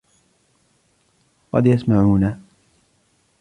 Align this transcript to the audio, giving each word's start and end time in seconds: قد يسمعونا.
قد 1.51 1.65
يسمعونا. 1.67 2.39